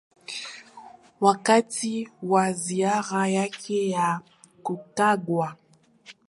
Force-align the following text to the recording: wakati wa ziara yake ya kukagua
wakati 1.21 2.09
wa 2.23 2.53
ziara 2.53 3.27
yake 3.27 3.89
ya 3.89 4.21
kukagua 4.63 5.55